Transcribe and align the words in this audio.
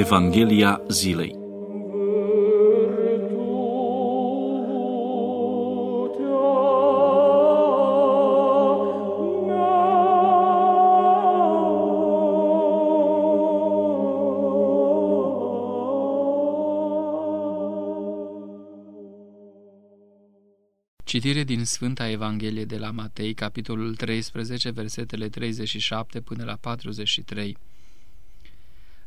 Evanghelia 0.00 0.80
zilei 0.88 1.38
Citire 21.04 21.44
din 21.44 21.64
Sfânta 21.64 22.08
Evanghelie 22.08 22.64
de 22.64 22.78
la 22.78 22.90
Matei, 22.90 23.34
capitolul 23.34 23.94
13, 23.94 24.70
versetele 24.70 25.28
37 25.28 26.20
până 26.20 26.44
la 26.44 26.56
43. 26.60 27.56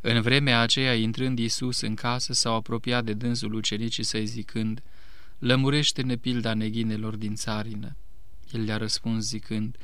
În 0.05 0.21
vremea 0.21 0.59
aceea, 0.59 0.93
intrând 0.93 1.39
Iisus 1.39 1.81
în 1.81 1.95
casă, 1.95 2.34
s-au 2.34 2.55
apropiat 2.55 3.03
de 3.03 3.13
dânsul 3.13 3.53
ucenicii 3.53 4.03
să-i 4.03 4.26
zicând, 4.26 4.84
Lămurește-ne 5.39 6.16
pilda 6.16 6.53
neghinelor 6.53 7.16
din 7.16 7.35
țarină. 7.35 7.95
El 8.52 8.63
le-a 8.63 8.77
răspuns 8.77 9.26
zicând, 9.26 9.77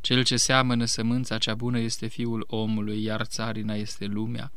Cel 0.00 0.24
ce 0.24 0.36
seamănă 0.36 0.84
sămânța 0.84 1.38
cea 1.38 1.54
bună 1.54 1.78
este 1.78 2.06
fiul 2.06 2.44
omului, 2.46 3.02
iar 3.02 3.24
țarina 3.24 3.74
este 3.74 4.04
lumea. 4.04 4.52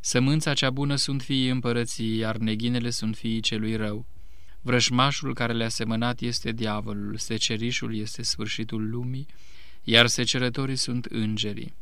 Sămânța 0.00 0.52
cea 0.52 0.70
bună 0.70 0.96
sunt 0.96 1.22
fiii 1.22 1.48
împărăției, 1.48 2.16
iar 2.16 2.36
neghinele 2.36 2.90
sunt 2.90 3.16
fiii 3.16 3.40
celui 3.40 3.76
rău. 3.76 4.06
Vrăjmașul 4.60 5.34
care 5.34 5.52
le-a 5.52 5.68
semănat 5.68 6.20
este 6.20 6.52
diavolul, 6.52 7.16
secerișul 7.16 7.96
este 7.96 8.22
sfârșitul 8.22 8.90
lumii, 8.90 9.26
iar 9.82 10.06
secerătorii 10.06 10.76
sunt 10.76 11.04
îngerii. 11.04 11.74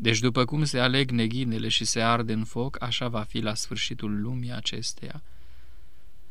Deci 0.00 0.18
după 0.18 0.44
cum 0.44 0.64
se 0.64 0.78
aleg 0.78 1.10
neghinele 1.10 1.68
și 1.68 1.84
se 1.84 2.00
arde 2.00 2.32
în 2.32 2.44
foc, 2.44 2.82
așa 2.82 3.08
va 3.08 3.22
fi 3.22 3.38
la 3.40 3.54
sfârșitul 3.54 4.20
lumii 4.20 4.52
acesteia. 4.52 5.22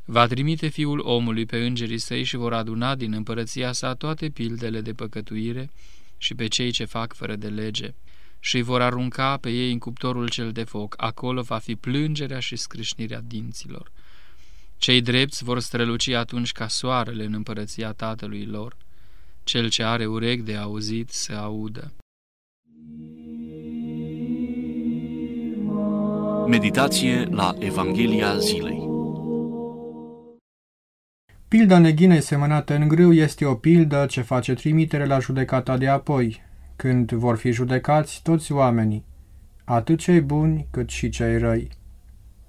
Va 0.06 0.28
trimite 0.28 0.68
fiul 0.68 1.00
omului 1.00 1.46
pe 1.46 1.66
îngerii 1.66 1.98
săi 1.98 2.24
și 2.24 2.36
vor 2.36 2.54
aduna 2.54 2.96
din 2.96 3.14
împărăția 3.14 3.72
sa 3.72 3.94
toate 3.94 4.30
pildele 4.30 4.82
de 4.82 4.94
păcătuire 4.94 5.70
și 6.18 6.36
pe 6.36 6.48
cei 6.48 6.72
ce 6.72 6.86
fac 6.86 7.14
fără 7.14 7.36
de 7.36 7.48
lege 7.48 7.94
și 8.40 8.62
vor 8.62 8.82
arunca 8.82 9.38
pe 9.38 9.50
ei 9.50 9.72
în 9.72 9.80
cuptorul 9.80 10.30
cel 10.30 10.52
de 10.52 10.64
foc. 10.64 10.94
Acolo 10.98 11.42
va 11.42 11.58
fi 11.58 11.76
plângerea 11.76 12.40
și 12.40 12.56
scrâșnirea 12.56 13.22
dinților. 13.22 13.92
Cei 14.78 15.02
drepți 15.02 15.44
vor 15.44 15.60
străluci 15.60 16.08
atunci 16.08 16.52
ca 16.52 16.68
soarele 16.68 17.24
în 17.24 17.34
împărăția 17.34 17.92
tatălui 17.92 18.46
lor. 18.46 18.76
Cel 19.44 19.70
ce 19.70 19.84
are 19.84 20.06
urechi 20.06 20.42
de 20.42 20.56
auzit 20.56 21.10
să 21.10 21.34
audă. 21.34 21.94
Meditație 26.48 27.28
la 27.32 27.56
Evanghelia 27.60 28.38
zilei 28.38 28.90
Pilda 31.48 31.78
neghinei 31.78 32.22
semănată 32.22 32.76
în 32.76 32.88
grâu 32.88 33.14
este 33.14 33.46
o 33.46 33.54
pildă 33.54 34.06
ce 34.10 34.22
face 34.22 34.54
trimitere 34.54 35.06
la 35.06 35.20
judecata 35.20 35.78
de 35.78 35.88
apoi, 35.88 36.42
când 36.76 37.12
vor 37.12 37.38
fi 37.38 37.52
judecați 37.52 38.20
toți 38.24 38.52
oamenii, 38.52 39.06
atât 39.64 40.00
cei 40.00 40.22
buni 40.22 40.68
cât 40.72 40.90
și 40.90 41.10
cei 41.10 41.38
răi. 41.38 41.70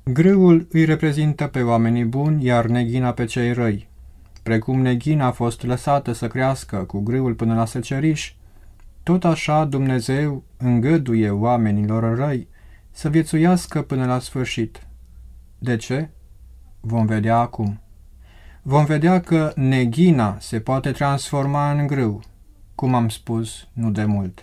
Grâul 0.04 0.66
îi 0.70 0.84
reprezintă 0.84 1.46
pe 1.46 1.62
oamenii 1.62 2.04
buni, 2.04 2.44
iar 2.44 2.66
neghina 2.66 3.12
pe 3.12 3.24
cei 3.24 3.52
răi. 3.52 3.88
Precum 4.42 4.80
neghina 4.80 5.26
a 5.26 5.30
fost 5.30 5.66
lăsată 5.66 6.12
să 6.12 6.28
crească 6.28 6.76
cu 6.76 7.00
grâul 7.00 7.34
până 7.34 7.54
la 7.54 7.64
seceriș, 7.64 8.34
tot 9.02 9.24
așa 9.24 9.64
Dumnezeu 9.64 10.42
îngăduie 10.56 11.30
oamenilor 11.30 12.16
răi 12.16 12.48
să 12.98 13.08
viețuiască 13.08 13.82
până 13.82 14.06
la 14.06 14.18
sfârșit. 14.18 14.86
De 15.58 15.76
ce? 15.76 16.08
Vom 16.80 17.06
vedea 17.06 17.36
acum. 17.36 17.80
Vom 18.62 18.84
vedea 18.84 19.20
că 19.20 19.52
neghina 19.54 20.36
se 20.40 20.60
poate 20.60 20.90
transforma 20.90 21.70
în 21.70 21.86
grâu, 21.86 22.20
cum 22.74 22.94
am 22.94 23.08
spus 23.08 23.68
nu 23.72 23.90
de 23.90 24.04
mult. 24.04 24.42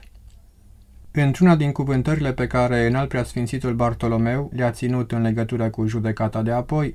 Într-una 1.12 1.56
din 1.56 1.72
cuvântările 1.72 2.34
pe 2.34 2.48
care 2.48 2.86
înalt 2.86 3.10
preasfințitul 3.10 3.74
Bartolomeu 3.74 4.52
le-a 4.54 4.72
ținut 4.72 5.12
în 5.12 5.22
legătură 5.22 5.70
cu 5.70 5.86
judecata 5.86 6.42
de 6.42 6.52
apoi, 6.52 6.94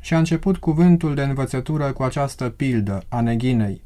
și 0.00 0.14
a 0.14 0.18
început 0.18 0.56
cuvântul 0.56 1.14
de 1.14 1.22
învățătură 1.22 1.92
cu 1.92 2.02
această 2.02 2.48
pildă 2.48 3.02
a 3.08 3.20
neghinei, 3.20 3.82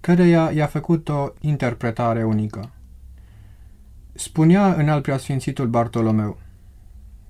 căreia 0.00 0.50
i-a 0.50 0.66
făcut 0.66 1.08
o 1.08 1.28
interpretare 1.40 2.24
unică. 2.24 2.70
Spunea 4.18 4.74
în 4.74 4.88
alt 4.88 5.02
preasfințitul 5.02 5.66
Bartolomeu, 5.66 6.38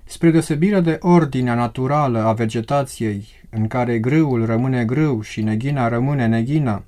Spre 0.03 0.31
deosebire 0.31 0.79
de 0.79 0.97
ordinea 1.01 1.53
naturală 1.53 2.23
a 2.23 2.33
vegetației, 2.33 3.27
în 3.49 3.67
care 3.67 3.99
grâul 3.99 4.45
rămâne 4.45 4.85
grâu 4.85 5.21
și 5.21 5.41
neghina 5.41 5.87
rămâne 5.87 6.27
neghină, 6.27 6.83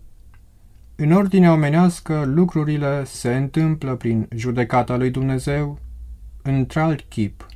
în 0.95 1.11
ordinea 1.11 1.51
omenească, 1.53 2.23
lucrurile 2.25 3.03
se 3.03 3.35
întâmplă 3.35 3.95
prin 3.95 4.27
judecata 4.35 4.97
lui 4.97 5.09
Dumnezeu 5.09 5.79
într-alt 6.41 7.01
chip, 7.01 7.47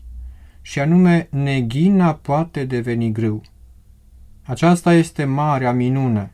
și 0.62 0.80
anume 0.80 1.28
neghina 1.32 2.14
poate 2.14 2.66
deveni 2.66 3.12
grâu. 3.12 3.42
Aceasta 4.44 4.94
este 4.94 5.24
marea 5.24 5.72
minune. 5.72 6.32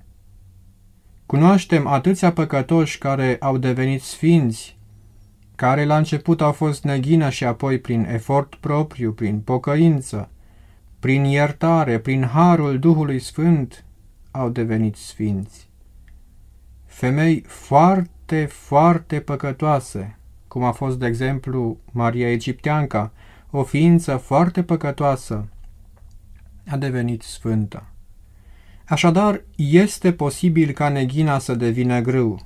Cunoaștem 1.25 1.87
atâția 1.87 2.31
păcătoși 2.31 2.97
care 2.97 3.37
au 3.39 3.57
devenit 3.57 4.01
sfinți, 4.01 4.79
care 5.61 5.85
la 5.85 5.97
început 5.97 6.41
au 6.41 6.51
fost 6.51 6.83
neghină 6.83 7.29
și 7.29 7.43
apoi 7.45 7.79
prin 7.79 8.05
efort 8.09 8.55
propriu, 8.55 9.13
prin 9.13 9.39
pocăință, 9.39 10.29
prin 10.99 11.23
iertare, 11.23 11.99
prin 11.99 12.23
harul 12.23 12.79
Duhului 12.79 13.19
Sfânt, 13.19 13.85
au 14.31 14.49
devenit 14.49 14.95
sfinți 14.95 15.69
femei 16.91 17.43
foarte, 17.47 18.45
foarte 18.45 19.19
păcătoase, 19.19 20.17
cum 20.47 20.63
a 20.63 20.71
fost, 20.71 20.99
de 20.99 21.05
exemplu, 21.05 21.77
Maria 21.91 22.31
Egipteanca, 22.31 23.11
o 23.49 23.63
ființă 23.63 24.17
foarte 24.17 24.63
păcătoasă, 24.63 25.47
a 26.67 26.77
devenit 26.77 27.21
sfântă. 27.21 27.85
Așadar, 28.85 29.43
este 29.55 30.13
posibil 30.13 30.71
ca 30.71 30.89
neghina 30.89 31.39
să 31.39 31.55
devină 31.55 31.99
grâu. 31.99 32.39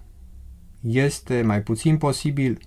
Este 0.81 1.41
mai 1.41 1.61
puțin 1.61 1.97
posibil 1.97 2.57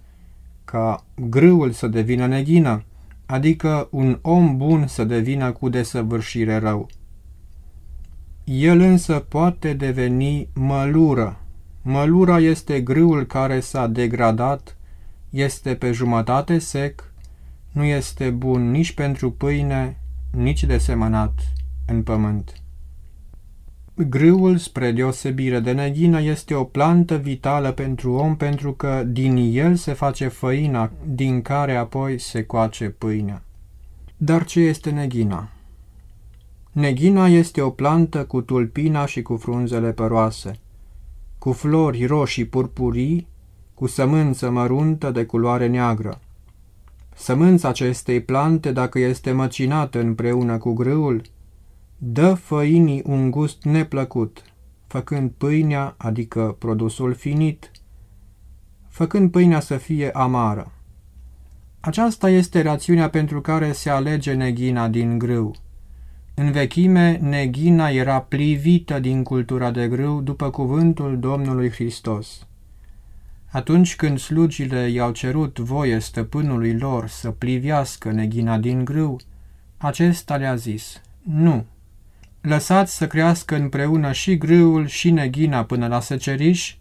ca 0.70 1.04
grâul 1.14 1.70
să 1.70 1.86
devină 1.86 2.26
neghină, 2.26 2.84
adică 3.26 3.88
un 3.90 4.18
om 4.22 4.56
bun 4.56 4.86
să 4.86 5.04
devină 5.04 5.52
cu 5.52 5.68
desăvârșire 5.68 6.56
rău. 6.56 6.88
El 8.44 8.80
însă 8.80 9.18
poate 9.28 9.72
deveni 9.72 10.48
mălură, 10.54 11.40
Mălura 11.82 12.38
este 12.38 12.80
grâul 12.80 13.26
care 13.26 13.60
s-a 13.60 13.86
degradat, 13.86 14.76
este 15.30 15.74
pe 15.74 15.92
jumătate 15.92 16.58
sec, 16.58 17.12
nu 17.72 17.84
este 17.84 18.30
bun 18.30 18.70
nici 18.70 18.92
pentru 18.92 19.30
pâine, 19.30 20.00
nici 20.30 20.64
de 20.64 20.78
semănat 20.78 21.52
în 21.86 22.02
pământ. 22.02 22.52
Grâul, 24.08 24.56
spre 24.56 24.92
deosebire 24.92 25.60
de 25.60 25.72
neghină, 25.72 26.20
este 26.20 26.54
o 26.54 26.64
plantă 26.64 27.16
vitală 27.16 27.72
pentru 27.72 28.12
om 28.12 28.36
pentru 28.36 28.72
că 28.72 29.02
din 29.06 29.36
el 29.52 29.74
se 29.74 29.92
face 29.92 30.28
făina, 30.28 30.90
din 31.06 31.42
care 31.42 31.76
apoi 31.76 32.18
se 32.18 32.44
coace 32.44 32.88
pâinea. 32.88 33.42
Dar 34.16 34.44
ce 34.44 34.60
este 34.60 34.90
neghina? 34.90 35.48
Neghina 36.72 37.26
este 37.26 37.60
o 37.60 37.70
plantă 37.70 38.24
cu 38.24 38.40
tulpina 38.40 39.06
și 39.06 39.22
cu 39.22 39.36
frunzele 39.36 39.92
păroase 39.92 40.58
cu 41.38 41.52
flori 41.52 42.04
roșii 42.04 42.44
purpurii, 42.44 43.26
cu 43.74 43.86
sămânță 43.86 44.50
măruntă 44.50 45.10
de 45.10 45.24
culoare 45.24 45.66
neagră. 45.66 46.20
Sămânța 47.14 47.68
acestei 47.68 48.20
plante, 48.20 48.72
dacă 48.72 48.98
este 48.98 49.32
măcinată 49.32 50.00
împreună 50.00 50.58
cu 50.58 50.72
grâul, 50.72 51.22
dă 51.98 52.34
făinii 52.34 53.02
un 53.06 53.30
gust 53.30 53.64
neplăcut, 53.64 54.42
făcând 54.86 55.30
pâinea, 55.30 55.94
adică 55.96 56.56
produsul 56.58 57.14
finit, 57.14 57.70
făcând 58.88 59.30
pâinea 59.30 59.60
să 59.60 59.76
fie 59.76 60.10
amară. 60.10 60.72
Aceasta 61.80 62.30
este 62.30 62.62
rațiunea 62.62 63.08
pentru 63.08 63.40
care 63.40 63.72
se 63.72 63.90
alege 63.90 64.32
neghina 64.32 64.88
din 64.88 65.18
grâu. 65.18 65.54
În 66.34 66.50
vechime, 66.50 67.16
neghina 67.16 67.88
era 67.88 68.20
plivită 68.20 69.00
din 69.00 69.22
cultura 69.22 69.70
de 69.70 69.88
grâu 69.88 70.20
după 70.20 70.50
cuvântul 70.50 71.18
Domnului 71.18 71.70
Hristos. 71.70 72.46
Atunci 73.50 73.96
când 73.96 74.18
slugile 74.18 74.88
i-au 74.88 75.10
cerut 75.10 75.58
voie 75.58 75.98
stăpânului 75.98 76.78
lor 76.78 77.08
să 77.08 77.30
plivească 77.30 78.10
neghina 78.10 78.58
din 78.58 78.84
grâu, 78.84 79.20
acesta 79.76 80.36
le-a 80.36 80.54
zis, 80.54 81.00
nu, 81.22 81.64
lăsați 82.40 82.96
să 82.96 83.06
crească 83.06 83.56
împreună 83.56 84.12
și 84.12 84.38
grâul 84.38 84.86
și 84.86 85.10
neghina 85.10 85.64
până 85.64 85.86
la 85.86 86.00
seceriș 86.00 86.76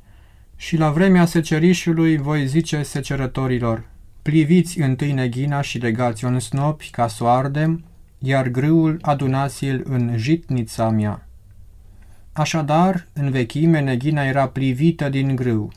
și 0.56 0.77
la 0.77 0.92
vremea 0.92 1.25
secerișului 1.25 2.18
voi 2.18 2.48
zice 2.48 2.83
secerătorilor, 2.83 3.83
Pliviți 4.27 4.80
întâi 4.80 5.12
neghina 5.12 5.62
și 5.62 5.77
legați-o 5.77 6.27
în 6.27 6.39
snopi 6.39 6.89
ca 6.89 7.07
să 7.07 7.24
o 7.24 7.27
ardem, 7.27 7.83
iar 8.19 8.48
grâul 8.48 8.98
adunați-l 9.01 9.83
în 9.86 10.18
jitnița 10.18 10.89
mea. 10.89 11.27
Așadar, 12.33 13.07
în 13.13 13.30
vechime, 13.30 13.80
neghina 13.80 14.24
era 14.24 14.48
plivită 14.48 15.09
din 15.09 15.36
grâu, 15.36 15.71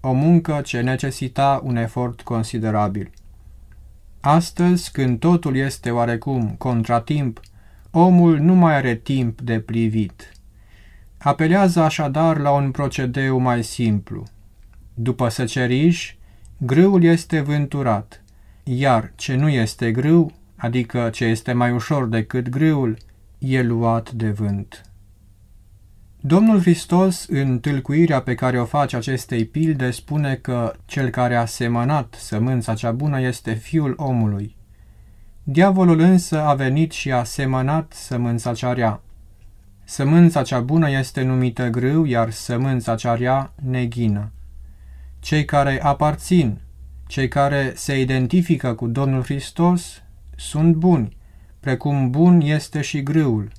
o 0.00 0.12
muncă 0.12 0.60
ce 0.64 0.80
necesita 0.80 1.60
un 1.64 1.76
efort 1.76 2.20
considerabil. 2.20 3.10
Astăzi, 4.20 4.92
când 4.92 5.18
totul 5.18 5.56
este 5.56 5.90
oarecum 5.90 6.54
contratimp, 6.58 7.40
omul 7.94 8.38
nu 8.38 8.54
mai 8.54 8.74
are 8.74 8.94
timp 8.94 9.40
de 9.40 9.60
plivit. 9.60 10.32
Apelează 11.18 11.80
așadar 11.80 12.38
la 12.38 12.50
un 12.50 12.70
procedeu 12.70 13.38
mai 13.38 13.64
simplu. 13.64 14.24
După 14.94 15.28
seceriș, 15.28 16.14
grâul 16.56 17.02
este 17.02 17.40
vânturat, 17.40 18.22
iar 18.64 19.12
ce 19.16 19.34
nu 19.34 19.48
este 19.48 19.92
grâu, 19.92 20.32
adică 20.56 21.10
ce 21.12 21.24
este 21.24 21.52
mai 21.52 21.72
ușor 21.72 22.06
decât 22.06 22.48
grâul, 22.48 22.96
e 23.38 23.62
luat 23.62 24.10
de 24.10 24.30
vânt. 24.30 24.82
Domnul 26.20 26.60
Hristos, 26.60 27.26
în 27.28 27.58
tâlcuirea 27.58 28.22
pe 28.22 28.34
care 28.34 28.60
o 28.60 28.64
face 28.64 28.96
acestei 28.96 29.44
pilde, 29.44 29.90
spune 29.90 30.34
că 30.34 30.72
cel 30.84 31.08
care 31.08 31.36
a 31.36 31.44
semănat 31.44 32.14
sămânța 32.18 32.74
cea 32.74 32.92
bună 32.92 33.20
este 33.20 33.52
fiul 33.52 33.94
omului. 33.96 34.56
Diavolul 35.44 36.00
însă 36.00 36.40
a 36.40 36.54
venit 36.54 36.92
și 36.92 37.12
a 37.12 37.24
semănat 37.24 37.92
sămânța 37.92 38.54
cea 38.54 38.72
rea. 38.72 39.00
Sămânța 39.84 40.42
cea 40.42 40.60
bună 40.60 40.90
este 40.90 41.22
numită 41.22 41.68
grâu, 41.68 42.04
iar 42.04 42.30
sămânța 42.30 42.94
cea 42.94 43.14
rea 43.14 43.52
neghină. 43.62 44.32
Cei 45.20 45.44
care 45.44 45.82
aparțin, 45.82 46.60
cei 47.06 47.28
care 47.28 47.72
se 47.76 48.00
identifică 48.00 48.74
cu 48.74 48.86
Domnul 48.86 49.22
Hristos, 49.22 50.02
sunt 50.36 50.74
buni, 50.74 51.16
precum 51.60 52.10
bun 52.10 52.40
este 52.40 52.80
și 52.80 53.02
grâul. 53.02 53.52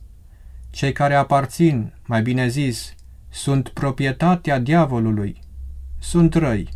Cei 0.69 0.91
care 0.91 1.15
aparțin, 1.15 1.93
mai 2.05 2.21
bine 2.21 2.47
zis, 2.47 2.95
sunt 3.29 3.69
proprietatea 3.69 4.59
diavolului, 4.59 5.39
sunt 5.99 6.33
răi, 6.33 6.69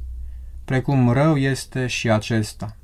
precum 0.65 1.09
rău 1.09 1.37
este 1.37 1.87
și 1.87 2.11
acesta. 2.11 2.76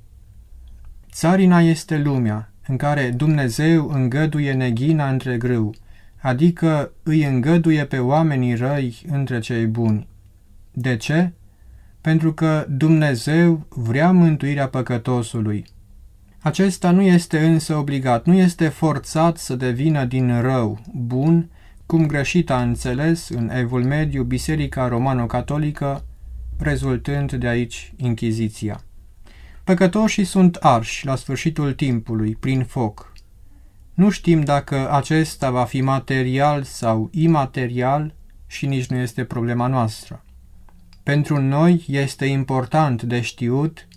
Țarina 1.13 1.61
este 1.61 1.97
lumea 1.97 2.51
în 2.67 2.77
care 2.77 3.09
Dumnezeu 3.09 3.89
îngăduie 3.89 4.53
neghina 4.53 5.09
între 5.09 5.37
grâu, 5.37 5.73
adică 6.21 6.91
îi 7.03 7.23
îngăduie 7.23 7.85
pe 7.85 7.97
oamenii 7.99 8.55
răi 8.55 9.01
între 9.11 9.39
cei 9.39 9.65
buni. 9.65 10.07
De 10.71 10.97
ce? 10.97 11.31
Pentru 12.01 12.33
că 12.33 12.65
Dumnezeu 12.69 13.65
vrea 13.69 14.11
mântuirea 14.11 14.67
păcătosului. 14.67 15.65
Acesta 16.39 16.91
nu 16.91 17.01
este 17.01 17.45
însă 17.45 17.75
obligat, 17.75 18.25
nu 18.25 18.33
este 18.33 18.67
forțat 18.67 19.37
să 19.37 19.55
devină 19.55 20.05
din 20.05 20.41
rău 20.41 20.79
bun, 20.93 21.49
cum 21.85 22.05
greșit 22.05 22.49
a 22.49 22.61
înțeles 22.61 23.29
în 23.29 23.49
Evul 23.49 23.83
Mediu 23.83 24.23
Biserica 24.23 24.87
Romano-Catolică, 24.87 26.05
rezultând 26.57 27.33
de 27.33 27.47
aici 27.47 27.93
Inchiziția. 27.97 28.83
Păcătoșii 29.63 30.23
sunt 30.23 30.55
arși 30.55 31.05
la 31.05 31.15
sfârșitul 31.15 31.73
timpului, 31.73 32.35
prin 32.35 32.63
foc. 32.63 33.13
Nu 33.93 34.09
știm 34.09 34.41
dacă 34.41 34.91
acesta 34.91 35.51
va 35.51 35.63
fi 35.63 35.81
material 35.81 36.63
sau 36.63 37.09
imaterial 37.11 38.15
și 38.47 38.65
nici 38.65 38.85
nu 38.85 38.97
este 38.97 39.23
problema 39.23 39.67
noastră. 39.67 40.23
Pentru 41.03 41.41
noi 41.41 41.85
este 41.87 42.25
important 42.25 43.01
de 43.01 43.21
știut 43.21 43.87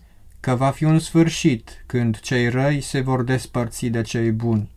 că 0.40 0.54
va 0.54 0.70
fi 0.70 0.84
un 0.84 0.98
sfârșit 0.98 1.84
când 1.86 2.20
cei 2.20 2.48
răi 2.48 2.80
se 2.80 3.00
vor 3.00 3.22
despărți 3.22 3.86
de 3.86 4.02
cei 4.02 4.32
buni. 4.32 4.70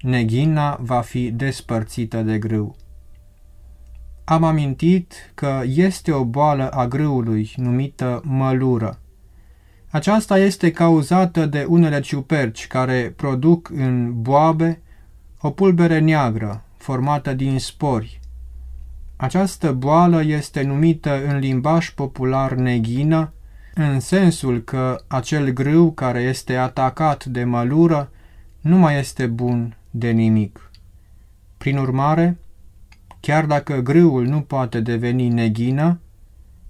Neghina 0.00 0.78
va 0.80 1.00
fi 1.00 1.30
despărțită 1.30 2.22
de 2.22 2.38
grâu. 2.38 2.76
Am 4.24 4.44
amintit 4.44 5.32
că 5.34 5.62
este 5.64 6.12
o 6.12 6.24
boală 6.24 6.70
a 6.70 6.86
grâului 6.86 7.52
numită 7.56 8.20
mălură. 8.24 9.01
Aceasta 9.92 10.38
este 10.38 10.70
cauzată 10.70 11.46
de 11.46 11.66
unele 11.68 12.00
ciuperci 12.00 12.66
care 12.66 13.12
produc 13.16 13.70
în 13.74 14.22
boabe 14.22 14.80
o 15.40 15.50
pulbere 15.50 15.98
neagră 15.98 16.64
formată 16.76 17.32
din 17.32 17.58
spori. 17.58 18.20
Această 19.16 19.72
boală 19.72 20.22
este 20.24 20.62
numită 20.62 21.26
în 21.26 21.38
limbaj 21.38 21.90
popular 21.90 22.52
neghină, 22.52 23.32
în 23.74 24.00
sensul 24.00 24.62
că 24.62 25.00
acel 25.06 25.50
grâu 25.50 25.92
care 25.92 26.20
este 26.20 26.56
atacat 26.56 27.24
de 27.24 27.44
mălură 27.44 28.10
nu 28.60 28.78
mai 28.78 28.98
este 28.98 29.26
bun 29.26 29.76
de 29.90 30.10
nimic. 30.10 30.70
Prin 31.58 31.76
urmare, 31.76 32.38
chiar 33.20 33.46
dacă 33.46 33.80
grâul 33.80 34.26
nu 34.26 34.40
poate 34.40 34.80
deveni 34.80 35.28
neghină, 35.28 36.00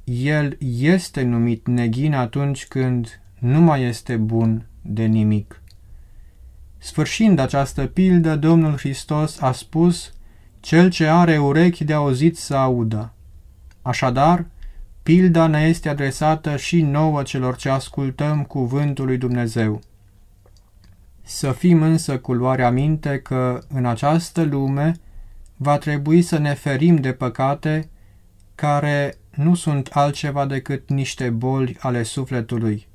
el 0.04 0.56
este 0.80 1.22
numit 1.22 1.66
neghin 1.66 2.14
atunci 2.14 2.66
când 2.66 3.20
nu 3.38 3.60
mai 3.60 3.82
este 3.82 4.16
bun 4.16 4.66
de 4.82 5.04
nimic. 5.04 5.62
Sfârșind 6.78 7.38
această 7.38 7.86
pildă, 7.86 8.36
Domnul 8.36 8.76
Hristos 8.76 9.40
a 9.40 9.52
spus, 9.52 10.12
Cel 10.60 10.90
ce 10.90 11.06
are 11.06 11.38
urechi 11.38 11.84
de 11.84 11.92
auzit 11.92 12.36
să 12.38 12.54
audă. 12.54 13.12
Așadar, 13.82 14.46
pilda 15.02 15.46
ne 15.46 15.60
este 15.60 15.88
adresată 15.88 16.56
și 16.56 16.80
nouă 16.80 17.22
celor 17.22 17.56
ce 17.56 17.68
ascultăm 17.68 18.42
cuvântul 18.42 19.06
lui 19.06 19.18
Dumnezeu. 19.18 19.80
Să 21.22 21.52
fim 21.52 21.82
însă 21.82 22.18
cu 22.18 22.32
luarea 22.32 22.70
minte 22.70 23.20
că 23.20 23.62
în 23.68 23.86
această 23.86 24.42
lume 24.42 24.94
va 25.56 25.78
trebui 25.78 26.22
să 26.22 26.38
ne 26.38 26.54
ferim 26.54 26.96
de 26.96 27.12
păcate 27.12 27.88
care 28.54 29.16
nu 29.34 29.54
sunt 29.54 29.88
altceva 29.92 30.46
decât 30.46 30.90
niște 30.90 31.30
boli 31.30 31.76
ale 31.80 32.02
sufletului. 32.02 32.88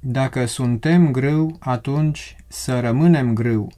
Dacă 0.00 0.46
suntem 0.46 1.10
grâu, 1.10 1.56
atunci 1.58 2.36
să 2.48 2.80
rămânem 2.80 3.34
grâu, 3.34 3.72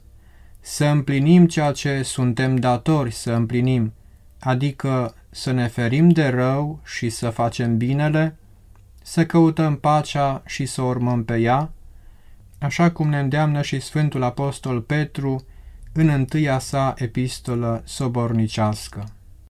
să 0.59 0.85
împlinim 0.85 1.47
ceea 1.47 1.71
ce 1.71 2.01
suntem 2.01 2.55
datori 2.55 3.11
să 3.11 3.31
împlinim, 3.31 3.93
adică 4.39 5.15
să 5.29 5.51
ne 5.51 5.67
ferim 5.67 6.09
de 6.09 6.27
rău 6.27 6.79
și 6.83 7.09
să 7.09 7.29
facem 7.29 7.77
binele, 7.77 8.37
să 9.01 9.25
căutăm 9.25 9.75
pacea 9.75 10.43
și 10.45 10.65
să 10.65 10.81
urmăm 10.81 11.23
pe 11.23 11.37
ea, 11.37 11.71
așa 12.59 12.91
cum 12.91 13.09
ne 13.09 13.19
îndeamnă 13.19 13.61
și 13.61 13.79
Sfântul 13.79 14.23
Apostol 14.23 14.81
Petru 14.81 15.45
în 15.93 16.09
întâia 16.09 16.59
sa 16.59 16.93
epistolă 16.97 17.81
sobornicească. 17.85 19.11